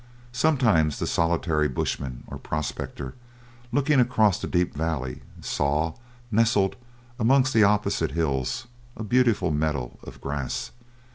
Sometimes 0.33 0.97
the 0.97 1.05
solitary 1.05 1.67
bushman 1.67 2.23
or 2.25 2.39
prospector, 2.39 3.13
looking 3.71 3.99
across 3.99 4.43
a 4.43 4.47
deep 4.47 4.73
valley, 4.73 5.21
saw, 5.41 5.93
nestled 6.31 6.75
amongst 7.19 7.53
the 7.53 7.63
opposite 7.63 8.13
hills, 8.13 8.65
a 8.97 9.03
beautiful 9.03 9.51
meadow 9.51 9.99
of 10.01 10.19
grass. 10.19 10.71